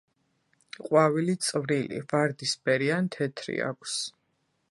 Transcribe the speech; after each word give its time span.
ყვავილი 0.85 1.35
წვრილი, 1.47 2.01
ვარდისფერი 2.13 2.91
ან 2.97 3.13
თეთრი 3.17 3.61
აქვს. 3.71 4.01